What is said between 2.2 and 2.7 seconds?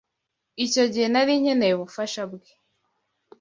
bwe.